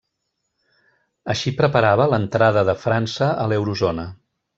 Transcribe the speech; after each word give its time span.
Així 1.33 1.53
preparava 1.59 2.07
l'entrada 2.13 2.63
de 2.71 2.75
França 2.87 3.29
a 3.43 3.45
l'eurozona. 3.53 4.07